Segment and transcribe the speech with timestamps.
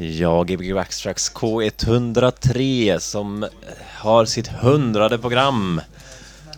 [0.00, 3.46] Ja, Gbg Backstracks K103 som
[3.98, 5.80] har sitt hundrade program.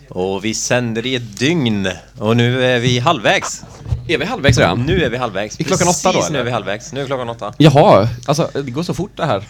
[0.09, 1.89] Och vi sänder i ett dygn.
[2.19, 3.65] Och nu är vi halvvägs.
[4.09, 4.83] Är vi halvvägs redan?
[4.83, 5.61] Nu är vi halvvägs.
[5.61, 6.93] Är klockan åtta då, Precis, nu är vi halvvägs.
[6.93, 7.55] Nu är klockan åtta.
[7.59, 9.45] Jaha, alltså det går så fort det här.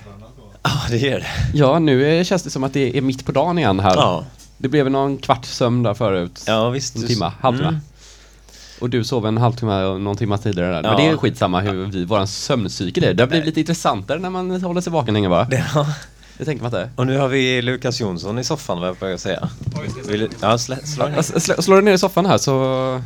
[0.63, 1.27] Ja, det gör det.
[1.55, 3.95] Ja, nu känns det som att det är mitt på dagen igen här.
[3.97, 4.25] Ja,
[4.59, 6.45] Det blev någon kvart sömn där förut.
[6.47, 6.97] ja visst.
[6.97, 7.69] En timma, halvtimme.
[7.69, 7.81] Mm.
[8.81, 10.83] Och du sov en halvtimme och någon timme tidigare där.
[10.83, 10.97] Men Ja.
[10.97, 13.15] det är skitsamma hur vi, våran sömncykel är.
[13.15, 15.47] Det har blivit lite intressantare när man håller sig vaken länge va?
[15.75, 15.87] Ja.
[16.39, 16.91] Det tänker man inte.
[16.97, 19.49] Och nu har vi Lukas Jonsson i soffan, vad jag säga.
[20.09, 20.29] Vill.
[20.41, 21.23] Ja, slä, slå ner.
[21.23, 23.03] Slå, slår du ner i soffan här så,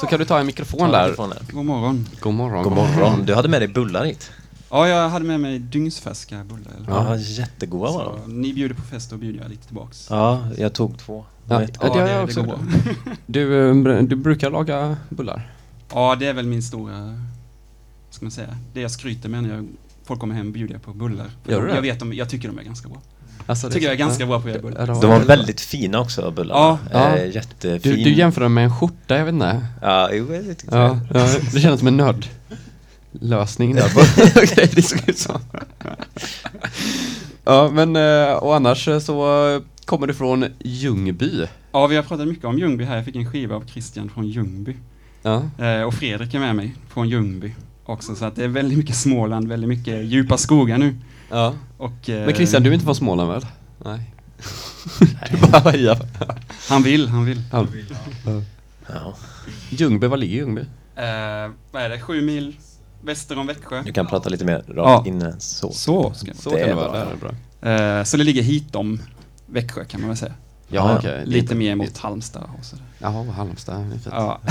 [0.00, 1.02] så kan du ta en mikrofon där.
[1.08, 1.38] Mikrofonen.
[1.52, 2.06] God morgon.
[2.20, 2.62] God morgon.
[2.64, 3.26] God morgon.
[3.26, 4.30] Du hade med dig bullar hit.
[4.70, 6.72] Ja, jag hade med mig dygnsfärska bullar.
[6.76, 6.90] Eller?
[6.90, 8.40] Ja, jättegoda var de.
[8.42, 10.06] ni bjuder på fest, då bjuder jag lite tillbaks.
[10.10, 11.24] Ja, jag tog två.
[11.48, 12.84] Ja, Vet- ja, det har jag också går gjort.
[12.84, 13.14] bra.
[13.26, 15.52] Du, br- du brukar laga bullar?
[15.92, 17.14] Ja, det är väl min stora,
[18.10, 19.68] ska man säga, det jag skryter med när jag,
[20.04, 21.26] folk kommer hem bjuder jag på bullar.
[21.46, 21.74] Gör du det?
[21.74, 22.98] jag vet, de, jag tycker de är ganska bra.
[23.46, 24.80] Alltså, Jag tycker jag är ganska bra på att göra bullar.
[24.80, 26.60] Ja, de var väldigt fina också, bullarna.
[26.60, 26.78] Ja.
[26.92, 27.16] Ja.
[27.16, 27.80] Eh, jättefin.
[27.96, 29.66] Du, du jämför dem med en skjorta, jag vet inte.
[29.82, 31.22] Ja, jo, det tyckte Ja, jag.
[31.22, 34.00] ja, det känns som en nödlösning där på
[34.54, 35.40] grejer det såg ut som.
[37.44, 41.46] Ja, men eh, och annars så kommer du från Ljungby.
[41.72, 42.96] Ja, vi har pratat mycket om Ljungby här.
[42.96, 44.76] Jag fick en skiva av Christian från Ljungby.
[45.22, 48.14] Ja, Eh, och Fredrik är med mig från Ljungby också.
[48.14, 50.94] Så att det är väldigt mycket Småland, väldigt mycket djupa skogar nu.
[51.30, 51.54] ja.
[51.76, 53.46] Och, eh, Men Christian, du är inte från Småland väl?
[53.84, 54.00] Nej.
[55.30, 55.98] Du bara hejar.
[56.68, 57.42] Han vill, han vill.
[57.52, 57.66] Ja.
[58.88, 59.14] Ja.
[59.70, 60.60] Ljungby, var ligger Ljungby?
[60.96, 62.56] Eh, vad är det, sju mil
[63.02, 63.82] väster om Växjö?
[63.82, 65.04] Du kan prata lite mer rakt Ja.
[65.06, 65.72] in än så.
[65.72, 67.04] Så ska Så Det kan är det vara, bra.
[67.04, 67.10] det
[67.70, 67.98] är bra.
[67.98, 69.00] Eh, så det ligger hit om
[69.50, 70.34] Växjö kan man väl säga.
[70.68, 71.00] Ja.
[71.02, 72.84] Det är Lite mer mot Halmstad och sådär.
[72.98, 73.80] Jaha, Halmstad.
[73.80, 74.06] det är fint.
[74.10, 74.40] Ja.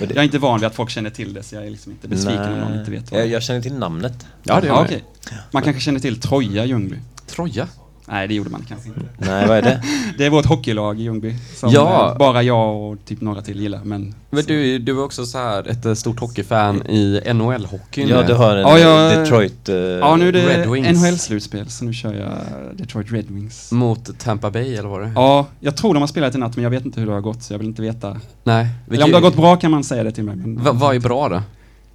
[0.00, 2.08] Jag är inte van vid att folk känner till det så jag är liksom inte
[2.08, 3.32] besviken om någon inte vet vad jag, det är.
[3.32, 4.26] jag känner till namnet.
[4.42, 4.84] Ja, det gör ja, jag.
[4.84, 5.04] okej.
[5.50, 6.96] Man kanske känner till Troja Ljungby.
[7.26, 7.68] Troja.
[8.08, 9.00] Nej, det gjorde man kanske inte.
[9.18, 9.82] Nej, vad är det?
[10.18, 11.34] Det är vårt hockeylag i Ljungby.
[11.56, 12.10] Som Ja.
[12.12, 13.80] eh, bara jag och typ några till gillar.
[13.84, 18.08] Men, Men du, du är också så här ett eh, stort hockeyfan i NHL-hockeyn.
[18.08, 19.68] Ja, du har en Ja, jag- Detroit...
[19.68, 20.66] eh, Ja, nu är det.
[20.92, 22.30] NHL-slutspel, så nu kör jag
[22.76, 23.72] Detroit Red Wings.
[23.72, 25.12] Mot Tampa Bay, eller vad det?
[25.14, 27.20] Ja, jag tror de har spelat i natt, men jag vet inte hur det har
[27.20, 28.20] gått, så jag vill inte veta.
[28.44, 28.68] Nej.
[28.90, 30.36] Eller om det har gått bra kan man säga det till mig.
[30.36, 31.42] Men, Va, vad är bra då?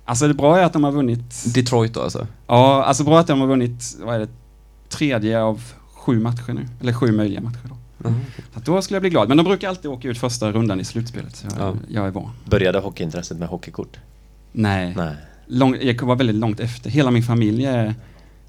[0.05, 2.27] Alltså det bra är att de har vunnit, Detroit då alltså?
[2.47, 4.27] ja, alltså bra att de har vunnit, vad är det,
[4.89, 5.61] tredje av
[6.09, 6.67] sju matcher nu.
[6.81, 7.75] Eller sju möjliga matcher då.
[8.53, 9.27] Så att då skulle jag bli glad.
[9.27, 11.75] Men de brukar alltid åka ut första rundan i slutspelet, så jag, Ja.
[11.87, 12.29] jag är van.
[12.45, 13.97] Började hockeyintresset med hockeykort?
[14.51, 15.15] Nej, Nej.
[15.47, 16.89] Lång, jag var väldigt långt efter.
[16.89, 17.95] Hela min familj är,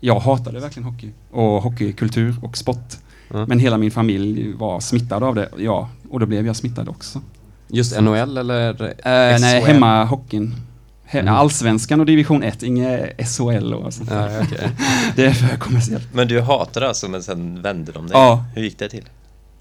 [0.00, 2.94] jag hatade verkligen hockey och hockeykultur och sport.
[3.32, 3.46] Ja.
[3.46, 7.20] Men hela min familj var smittad av det, ja, och då blev jag smittad också.
[7.68, 8.70] Just NHL eller?
[8.82, 9.70] Eh, nej, SHL?
[11.12, 11.34] Mm.
[11.34, 14.10] Allsvenskan och division 1, inget SHL och sånt.
[14.10, 14.70] Ja, okej.
[15.16, 16.08] Det är för kommersiellt.
[16.14, 18.16] Men du hatade alltså, men sen vände de dig?
[18.16, 18.44] Ja.
[18.54, 19.04] Hur gick det till?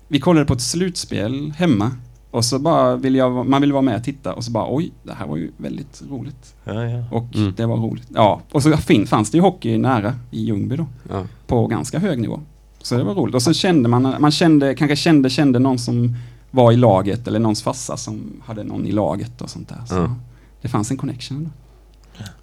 [0.08, 1.92] Vi kollade på ett slutspel hemma
[2.32, 4.92] och så bara vill jag, man vill vara med och titta och så bara oj,
[5.04, 6.54] det här var ju väldigt roligt.
[6.64, 7.04] Ja, ja.
[7.12, 7.54] Och Mm.
[7.58, 8.08] det var roligt.
[8.16, 10.86] Ja, och så fin, fanns det ju hockey nära i Ljungby då.
[11.10, 11.24] Ja.
[11.48, 12.40] på ganska hög nivå.
[12.82, 13.36] Så det var roligt.
[13.36, 16.16] Och så kände man, man kände, kanske kände, kände någon som
[16.52, 19.82] var i laget eller någons farsa som hade någon i laget och sånt där.
[19.88, 20.16] Så Ja.
[20.62, 21.52] Det fanns en connection.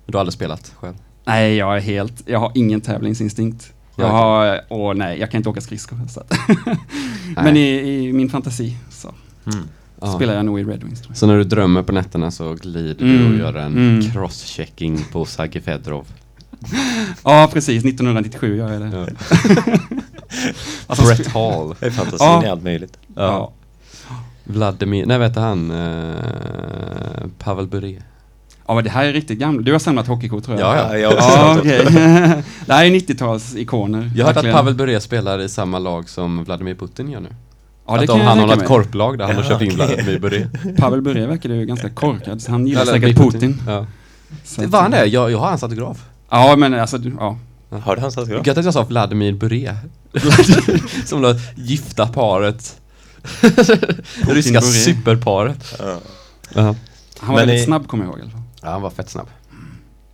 [0.06, 0.94] Du har aldrig spelat själv?
[1.24, 3.72] Nej, jag är helt, jag har ingen tävlingsinstinkt.
[3.96, 5.98] Jag har, åh nej, jag kan inte åka skridskor.
[6.08, 6.32] Så att
[7.44, 7.68] Men i,
[8.08, 9.14] i min fantasi så
[9.52, 9.68] Mm.
[10.00, 10.12] Ja.
[10.12, 11.02] spelar jag nog i Red Wings.
[11.14, 13.32] Så när du drömmer på nätterna så glider du Mm.
[13.32, 14.02] och gör en Mm.
[14.10, 16.06] crosschecking på Sagi Fedorov?
[17.24, 17.84] Ja, precis.
[17.84, 18.96] 1997 gör jag det.
[18.98, 19.06] Ja.
[20.86, 21.74] Alltså, Brett Hall?
[21.80, 22.44] Det är fantasin Ja.
[22.44, 22.98] i allt möjligt.
[23.14, 23.52] Ja.
[24.46, 26.16] Vladimir, nej vet han, uh,
[27.38, 28.02] Pavel Bure?
[28.66, 29.66] ja, men det här är riktigt gammalt.
[29.66, 30.76] Du har samlat hockeykort tror jag.
[30.76, 30.98] Ja, ja.
[30.98, 31.84] jag Ja, okej.
[32.66, 34.10] det här är 90-talsikoner.
[34.16, 34.52] Jag har hört att.
[34.52, 37.28] Pavel Bure spelar i samma lag som Vladimir Putin gör nu.
[37.86, 38.66] Ja, att det om han har mig.
[38.66, 39.86] korplag där han har Ja, köpt in okej.
[39.86, 40.48] Vladimir Bure.
[40.76, 43.62] Pavel Bure verkar ju ganska korkad, så han gillar Eller säkert Vladimir Putin.
[43.66, 43.86] Ja.
[44.58, 45.06] Det var han det?
[45.06, 46.04] Jag, jag har hans autograf.
[46.30, 47.38] Ja, men alltså, du- ja.
[47.70, 48.46] Har du hans autograf?
[48.46, 49.76] Gött att jag sa Vladimir Bure.
[51.04, 52.80] som det gifta paret.
[54.28, 55.74] Ryska superparet.
[55.78, 55.98] Ja.
[56.54, 56.62] Ja.
[56.62, 56.74] Han
[57.20, 58.30] var Men väldigt i- snabb kommer jag ihåg
[58.62, 59.26] ja, han var fett snabb.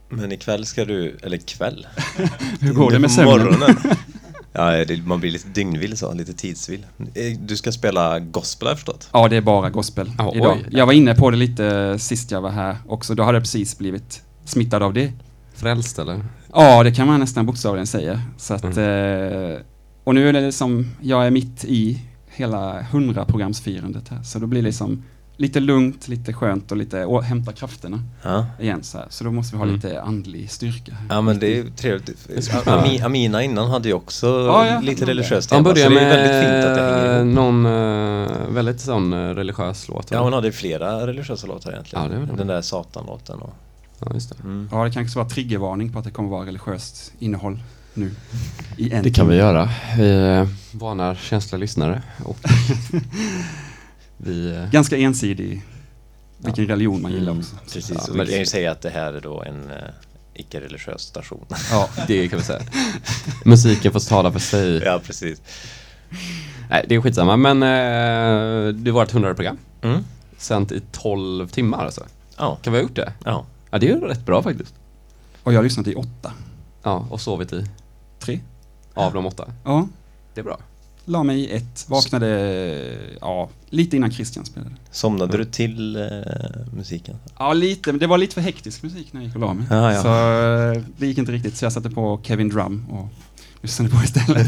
[0.09, 1.87] Men ikväll ska du, eller kväll?
[2.61, 3.35] Hur går det med sömnen?
[3.45, 3.77] morgonen.
[4.55, 6.87] Ja, det, man blir lite dygnvill så, lite tidsvill.
[7.15, 9.09] Eh, Du ska spela gospel har jag förstått?
[9.13, 10.57] Ja, det är bara gospel Ja, idag.
[10.63, 10.67] oj.
[10.71, 13.15] Jag var inne på det lite sist jag var här också.
[13.15, 15.13] Då hade jag precis blivit smittad av det.
[15.55, 16.25] Frälst eller?
[16.53, 18.23] Ja, det kan man nästan bokstavligen säga.
[18.39, 18.79] Så att, Mm.
[19.53, 19.59] eh,
[20.05, 22.01] och nu är det som, jag är mitt i
[22.43, 24.23] hela 100-programsfirandet här.
[24.23, 25.03] Så då blir det som
[25.37, 28.47] lite lugnt, lite skönt och lite å, hämta krafterna Ja.
[28.61, 29.07] igen så här.
[29.11, 29.77] Så då måste vi ha Mm.
[29.77, 30.93] lite andlig styrka.
[31.11, 32.29] Ja men det är ju trevligt.
[32.67, 36.07] Ami, Amina innan hade ju också Ja, ja, lite religiöst Han tema, så börjar det
[36.07, 40.11] är väldigt fint med någon eh, väldigt sån eh, religiös låt.
[40.11, 42.13] Ja hon hade flera religiösa låtar egentligen.
[42.13, 43.55] Ja, det Den där Satan-låten och...
[44.01, 44.37] ja, just det.
[44.45, 44.69] Mm.
[44.73, 47.59] Ja, det kanske var triggervarning på att det kommer vara religiöst innehåll
[47.95, 48.11] nu.
[48.77, 49.71] I en Det kan vi göra.
[49.99, 52.39] Vi eh, varnar känsliga lyssnare och
[54.17, 54.51] vi...
[54.57, 55.63] eh, Ganska ensidig
[56.39, 57.57] vilken religion man gillar Mm, också.
[57.73, 59.77] Precis, Ja, men vi kan ju det- säga att det här är då en eh,
[60.35, 61.45] icke-religiös station.
[61.71, 62.61] Ja, Det kan vi säga.
[63.45, 64.83] Musiken får tala för sig.
[64.85, 65.43] ja, precis.
[66.71, 67.37] Nej, det är skitsamma.
[67.37, 69.59] Men eh, det var ett 100 program.
[69.83, 70.05] Mm.
[70.39, 72.07] Sänt i 12 timmar alltså.
[72.39, 73.13] Ja, Kan vi ha gjort det?
[73.25, 73.45] ja.
[73.71, 74.75] Ja, det är ju rätt bra faktiskt.
[75.43, 76.33] och jag har lyssnat i åtta.
[76.83, 77.67] Ja, och sovit i
[78.23, 78.41] Tre?
[78.95, 79.53] av de åtta.
[79.65, 79.89] Ja,
[80.35, 80.59] Det är bra.
[81.05, 82.29] la mig i ett, vaknade
[83.21, 84.71] ja, lite innan Christian spelade.
[84.91, 86.03] Somnade du till eh,
[86.73, 87.17] musiken?
[87.39, 89.67] Ja, lite, men det var lite för hektisk musik när jag gick och la mig.
[89.71, 90.03] Ja, ja.
[90.03, 90.09] Så
[90.79, 93.09] eh, det gick inte riktigt, så jag satte på Kevin Drum och
[93.63, 94.47] lyssnade på istället.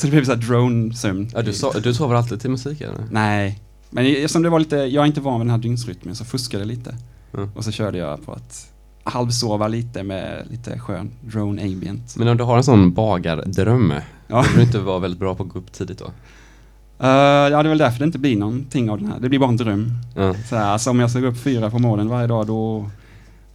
[0.00, 1.30] så det blev så här drone-sömn.
[1.34, 3.04] Ja, du, so du sover alltid till musik eller?
[3.10, 3.60] Nej,
[3.90, 6.62] men eftersom det var lite, jag är inte van vid den här dygnsrytmen så fuskade
[6.62, 6.96] jag lite.
[7.34, 7.50] Mm.
[7.54, 8.66] Och så körde jag på att
[9.04, 12.16] halvsova lite med lite skön drone ambient.
[12.16, 13.94] Men om du har en sån bagardröm,
[14.28, 14.36] Ja.
[14.42, 16.04] borde du inte vara väldigt bra på att gå upp tidigt då?
[16.04, 19.20] Uh, ja, det är väl därför det inte blir någonting av den här.
[19.20, 19.92] Det blir bara en dröm.
[20.16, 20.34] Ja.
[20.48, 22.90] Så här, alltså, om jag ska gå upp fyra på morgonen varje dag då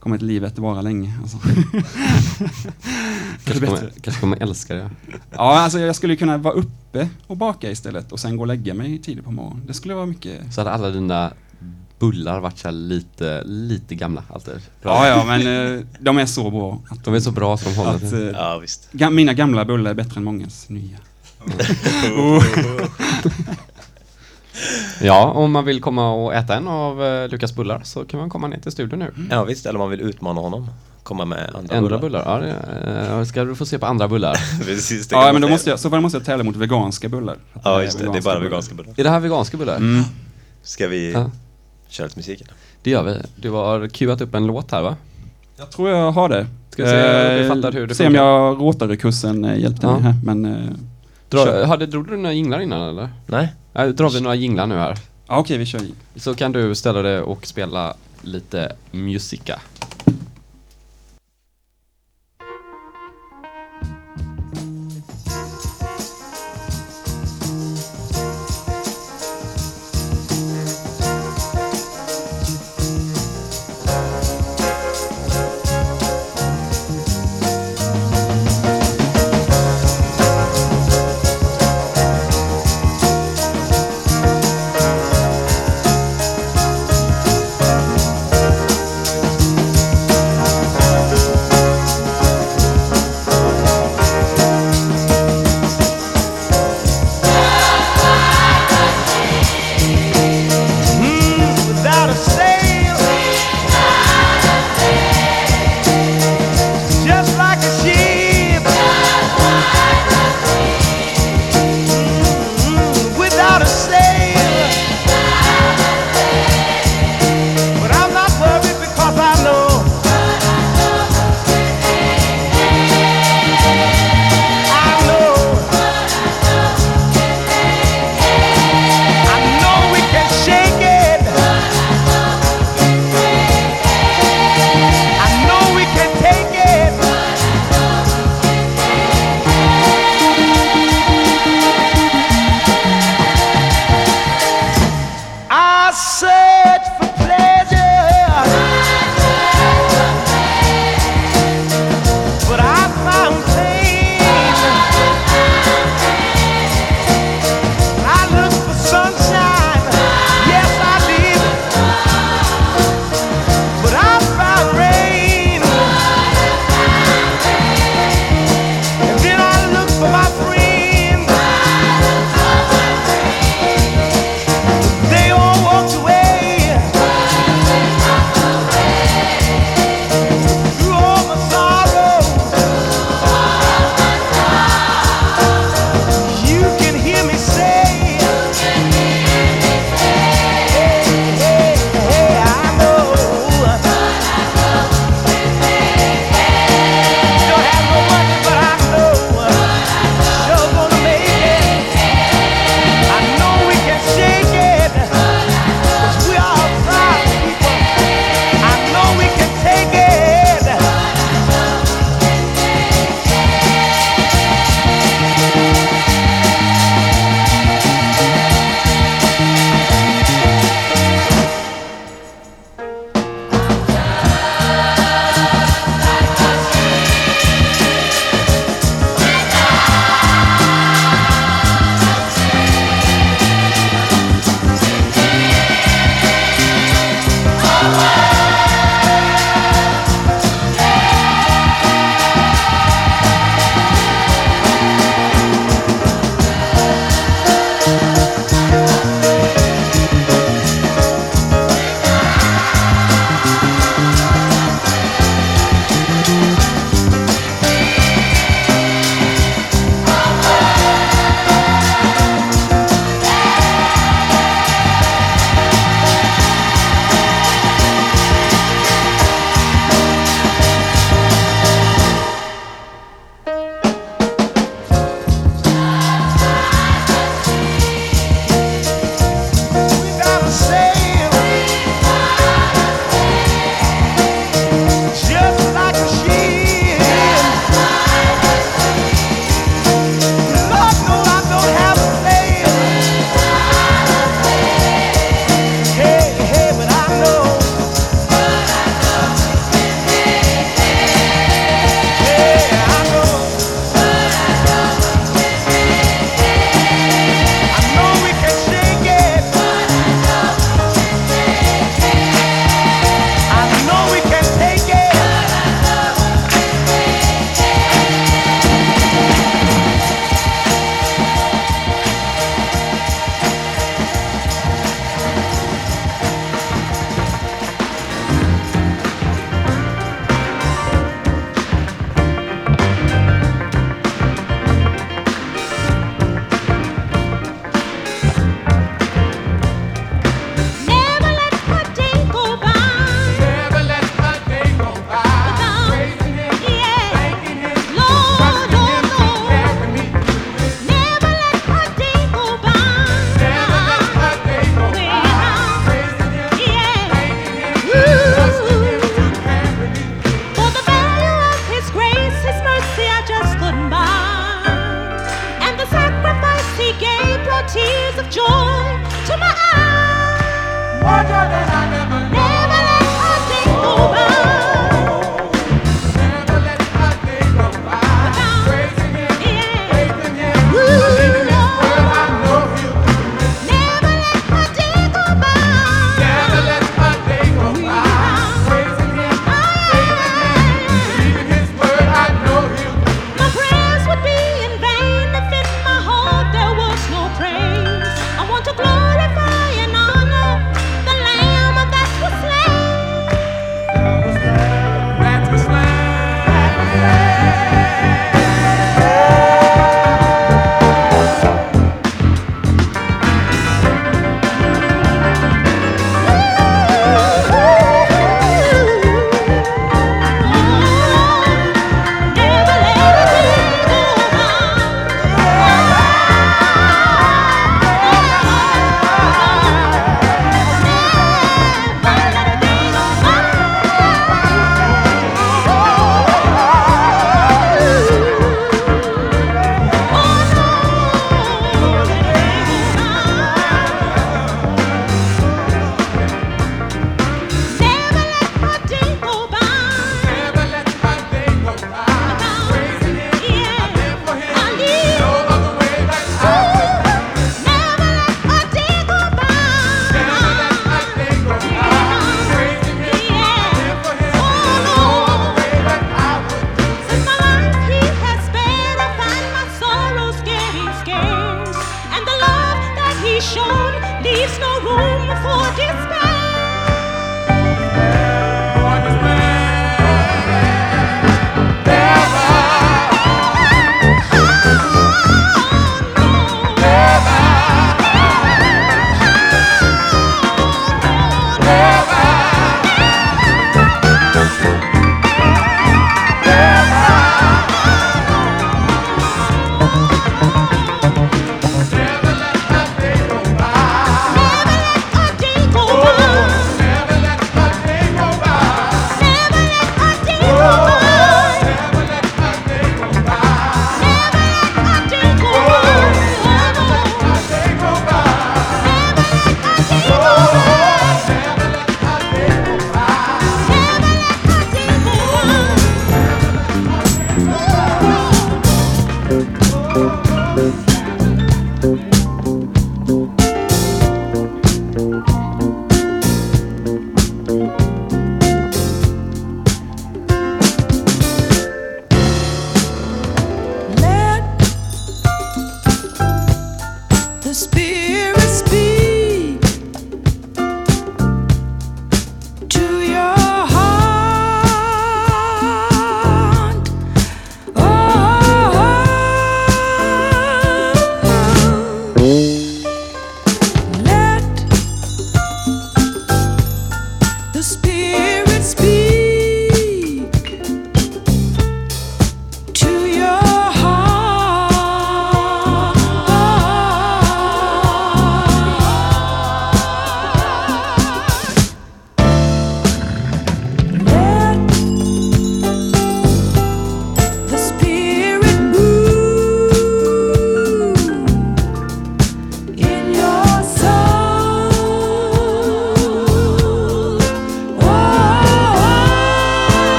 [0.00, 1.12] kommer inte livet vara länge.
[1.22, 1.38] Alltså.
[3.44, 4.90] Kanske kommer, kanske kommer älska det.
[5.30, 8.74] Ja, alltså jag skulle kunna vara uppe och baka istället och sen gå och lägga
[8.74, 9.62] mig tidigt på morgonen.
[9.66, 10.54] Det skulle vara mycket...
[10.54, 11.32] Så hade alla dina
[12.02, 14.54] bullar varit så här lite, lite gamla alltid.
[14.82, 16.80] Ja, ja, men eh, de är så bra.
[16.90, 18.88] Att, De är så bra som de håller att, eh, Ja, visst.
[18.92, 20.96] ga- mina gamla bullar är bättre än mångas nya.
[25.00, 28.30] Ja, om man vill komma och äta en av eh, Lukas bullar så kan man
[28.30, 29.14] komma ner till studion nu.
[29.30, 29.66] Ja, visst.
[29.66, 30.70] Eller om man vill utmana honom.
[31.02, 32.22] Komma med andra, Andra bullar?
[32.26, 34.36] Ja, det, eh, ska du få se på andra bullar.
[34.64, 37.36] Precis, Ja, men då måste jag, så fall måste jag tävla mot veganska bullar.
[37.64, 38.04] Ja, just det.
[38.12, 38.40] Det är bara bullar.
[38.50, 38.94] veganska bullar.
[38.96, 39.76] Är det här veganska bullar?
[39.76, 40.02] Mm.
[40.62, 41.30] Ska vi Ja,
[41.92, 42.40] köra lite musik?
[42.40, 42.52] eller?
[42.82, 43.14] det gör vi.
[43.36, 44.96] Du har cueat upp en låt här va?
[45.56, 46.46] Jag tror jag har det.
[46.70, 49.92] Ska se Eh, hur det Se om jag Rotary-kursen eh, hjälpte Ja.
[49.92, 50.44] mig här, men...
[50.44, 50.70] eh,
[51.28, 51.64] Dra, kör.
[51.64, 53.08] hade, drog du några jinglar innan eller?
[53.26, 53.48] Nej?
[53.72, 54.98] Nej, drar vi några jinglar nu här.
[55.28, 55.80] Ja, okej, vi kör.
[56.16, 59.60] Så kan du ställa dig och spela lite musika.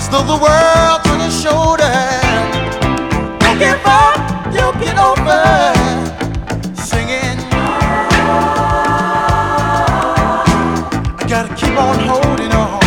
[0.00, 1.96] as though the world's on your shoulder.
[3.40, 4.16] Don't give up,
[4.54, 5.42] you'll get over.
[6.88, 7.38] Singing,
[11.20, 12.80] I gotta keep on holding on.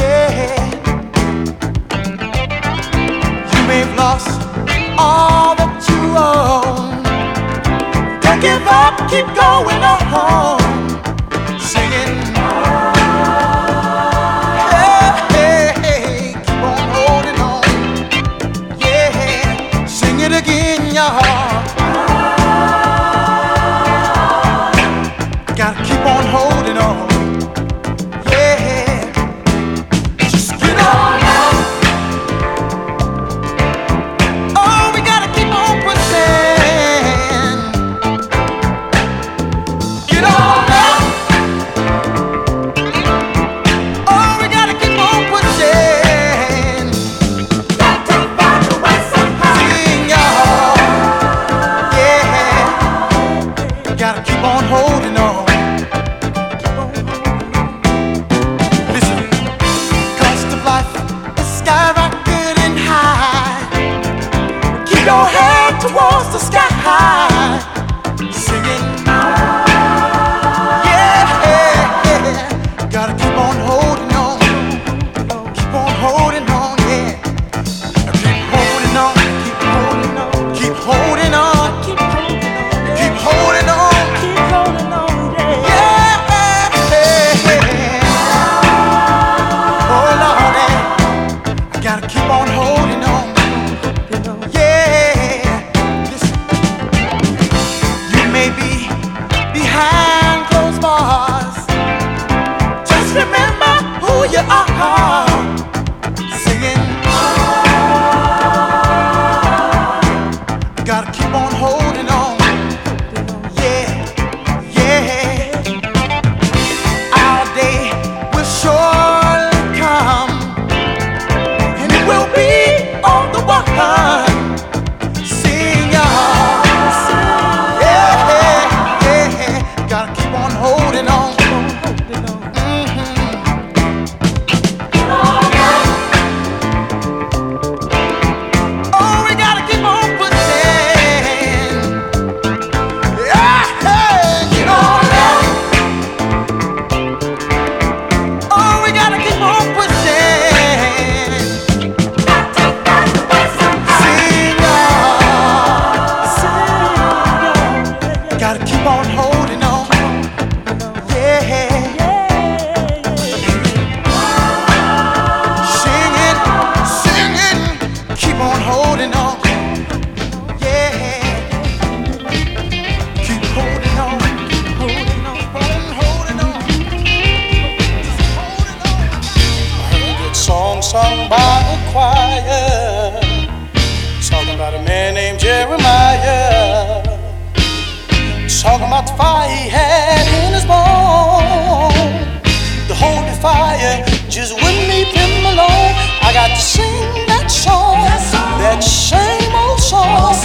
[0.00, 0.56] Yeah,
[3.52, 4.40] you may have lost
[4.96, 7.02] all that you own.
[8.24, 10.59] Don't give up, keep going on.
[91.90, 92.19] gotta keep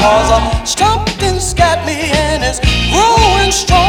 [0.06, 2.60] cause I'm stumped and it's
[2.94, 3.85] growing strong.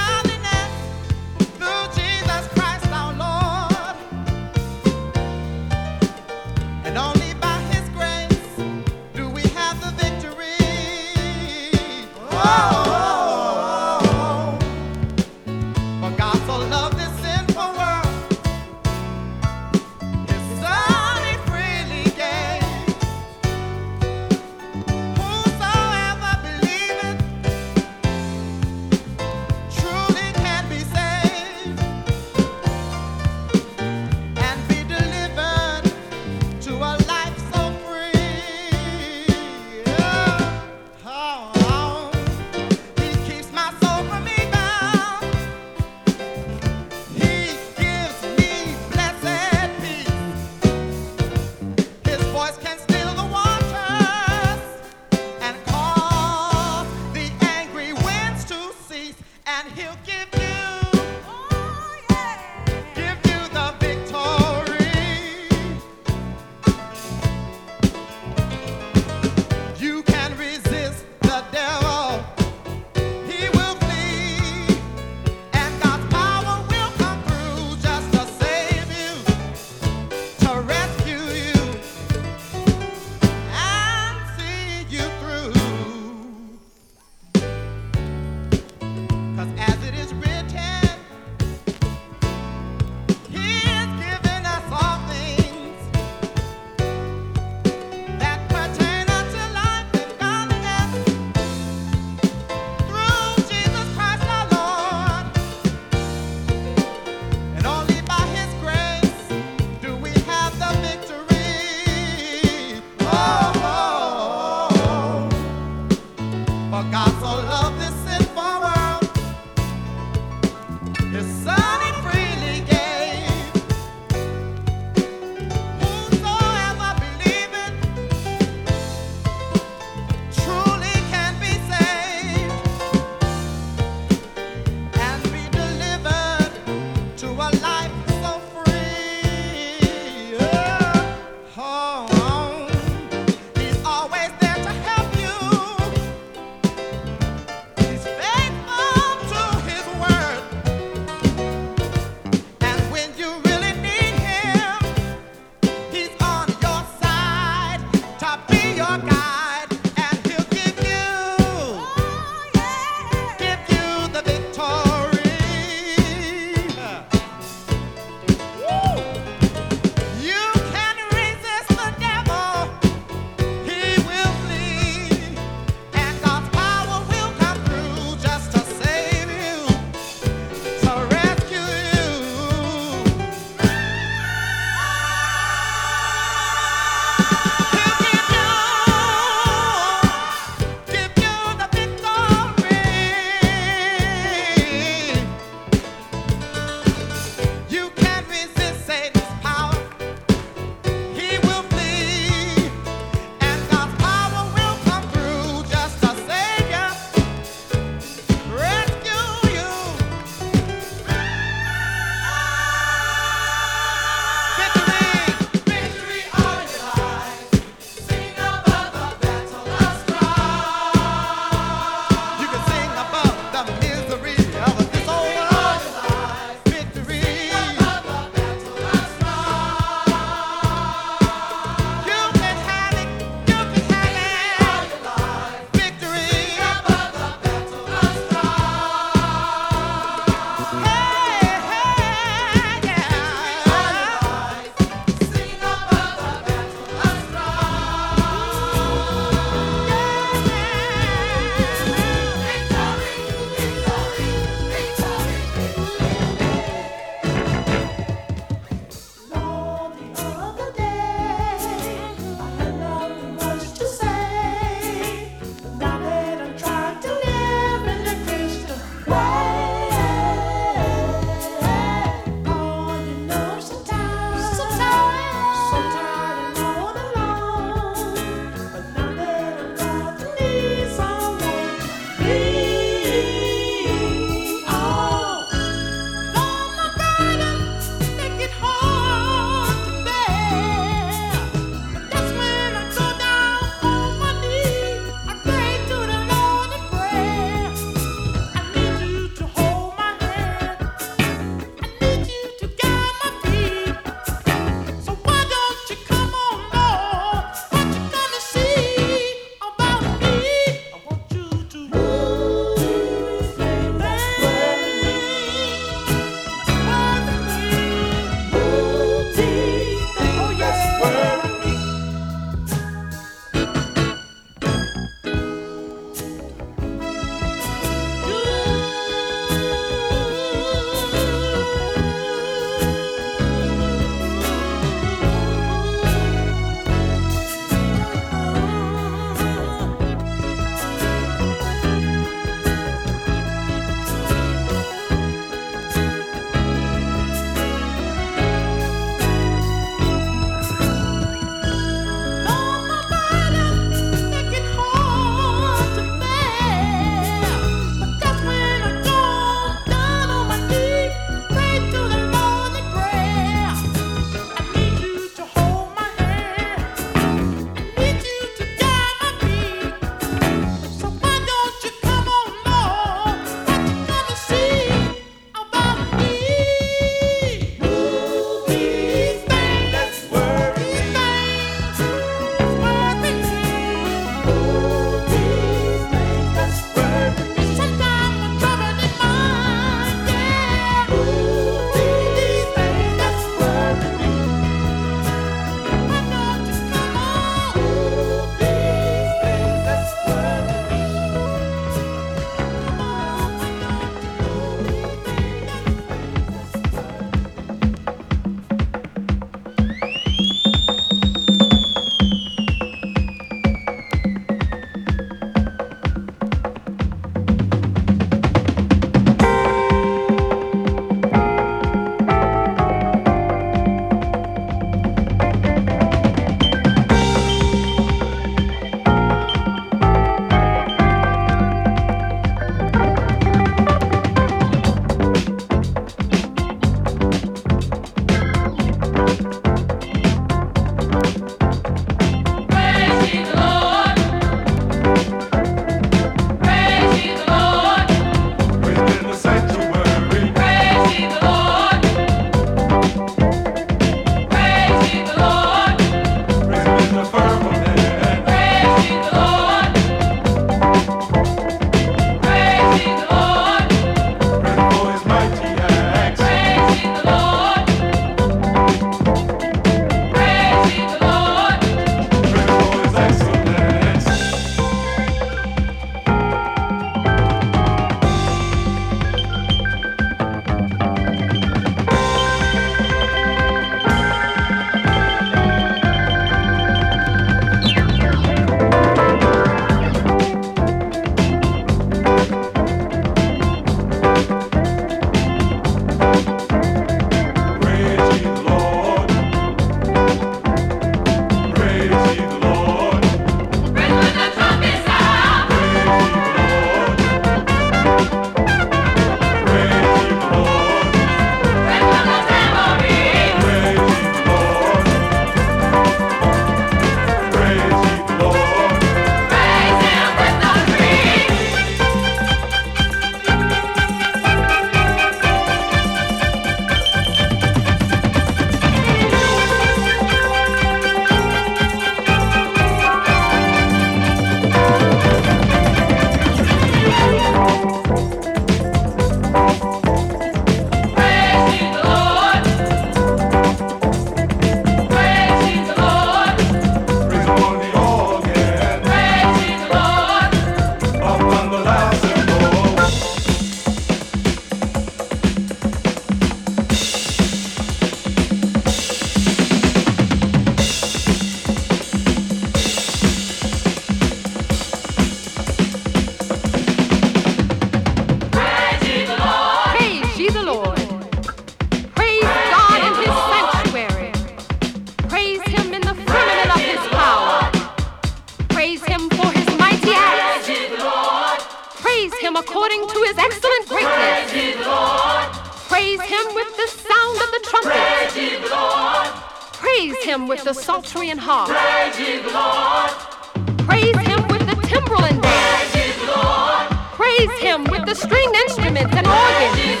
[598.68, 600.00] Instruments and organs.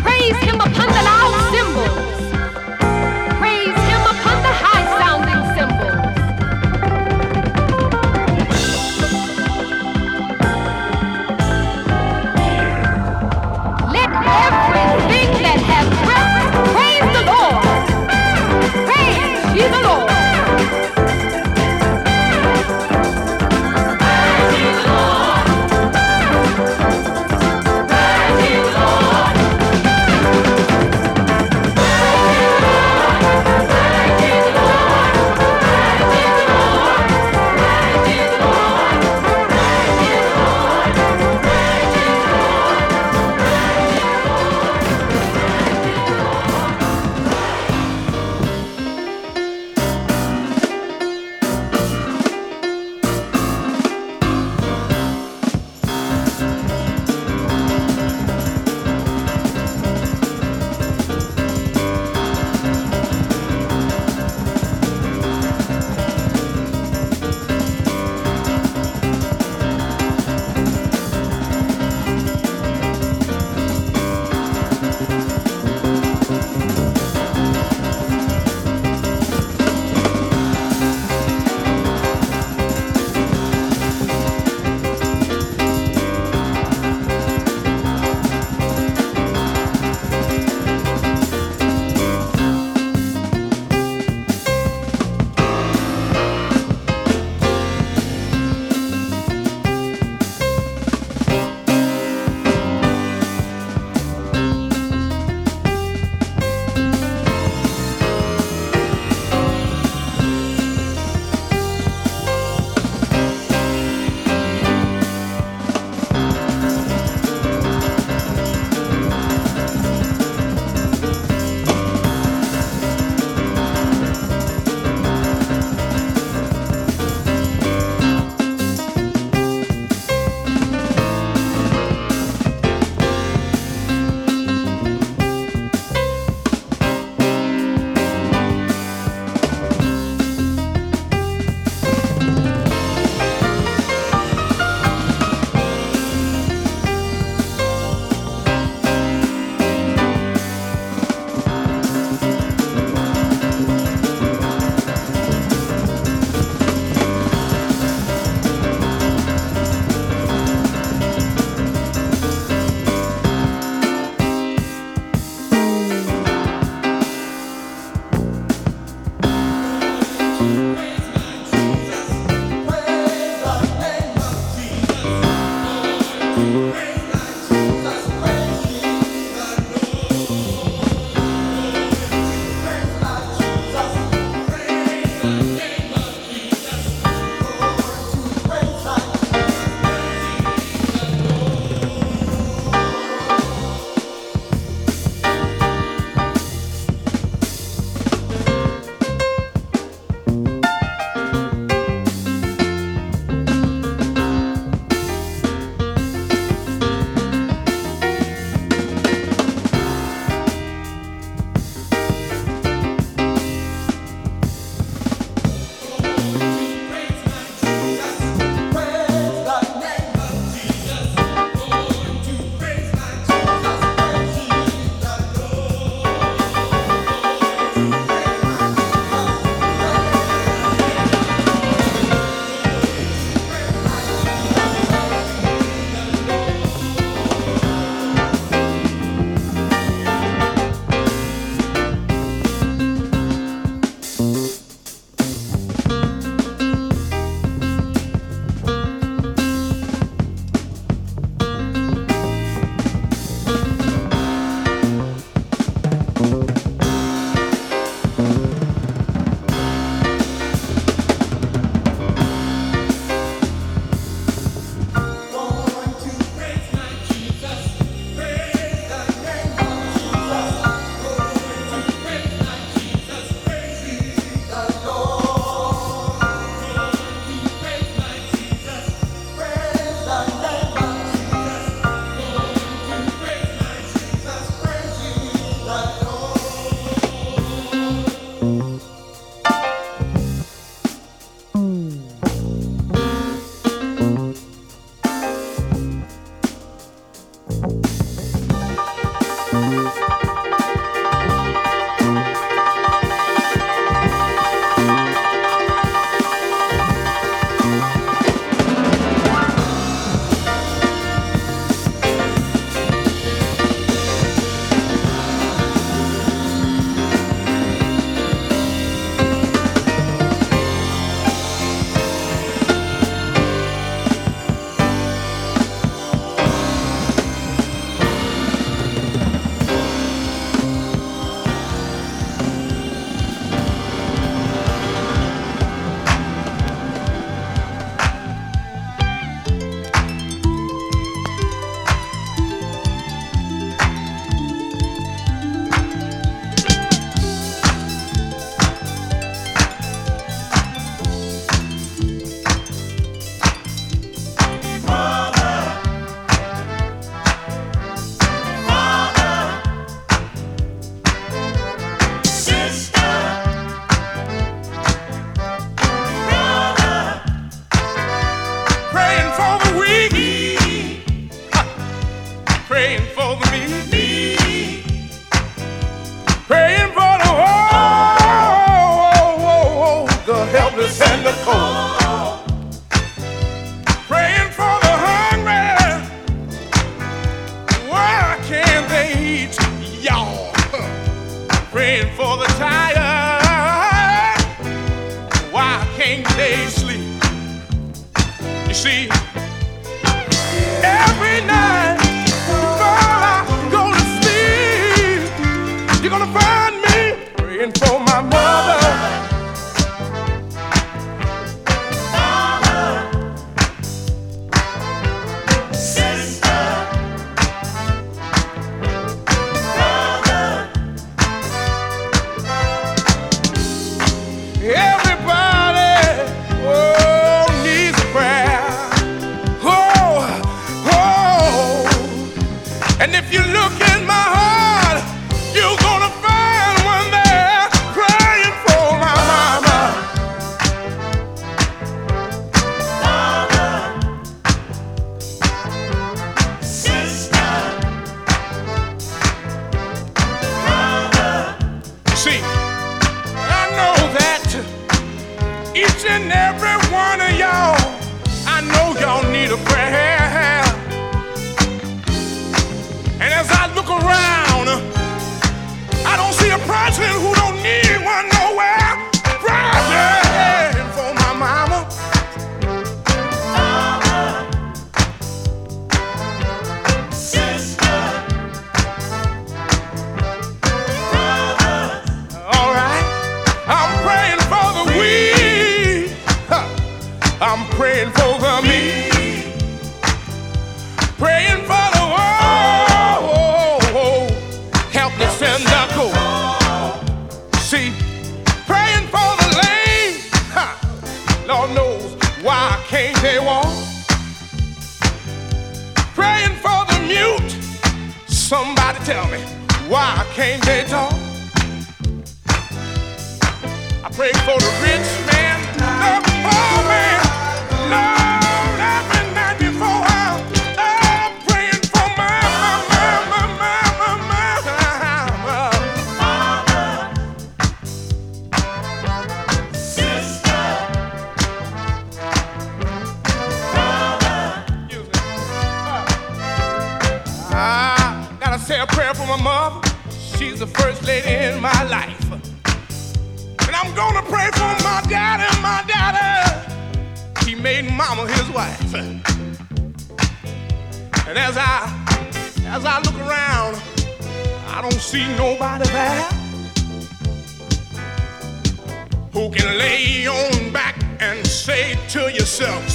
[0.00, 1.45] Praise him upon the loud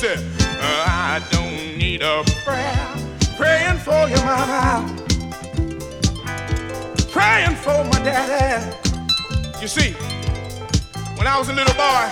[0.02, 2.88] said, uh, I don't need a prayer.
[3.38, 4.90] Praying for your mama.
[7.12, 8.66] Praying for my daddy.
[9.62, 9.92] You see,
[11.18, 12.06] when I was a little boy,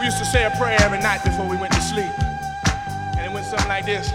[0.00, 2.18] we used to say a prayer every night before we went to sleep.
[3.18, 4.10] And it went something like this.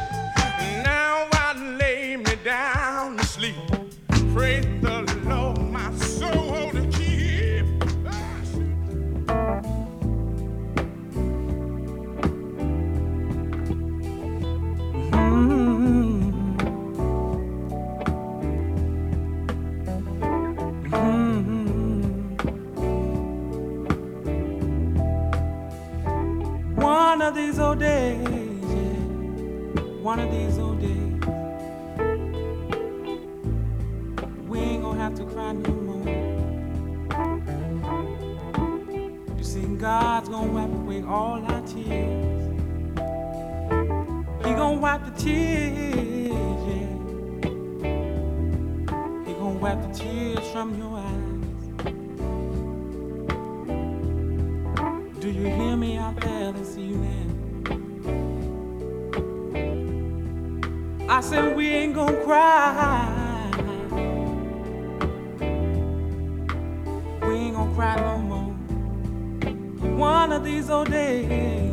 [44.91, 46.33] wipe the tears,
[46.67, 46.91] yeah.
[49.25, 51.43] He gonna wipe the tears from your eyes.
[55.21, 57.29] Do you hear me out there this evening?
[61.09, 63.49] I said we ain't gonna cry.
[67.21, 68.53] We ain't gonna cry no more.
[69.95, 71.70] One of these old days.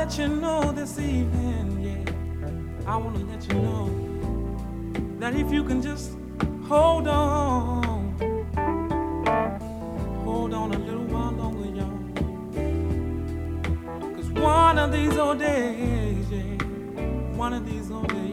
[0.00, 2.90] Let you know this evening, yeah.
[2.90, 3.86] I wanna let you know
[5.18, 6.12] that if you can just
[6.66, 8.14] hold on,
[10.24, 11.98] hold on a little while longer, y'all.
[14.16, 16.64] Cause one of these old days, yeah,
[17.36, 18.29] one of these old days,